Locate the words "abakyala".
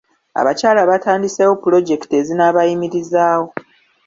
0.39-0.81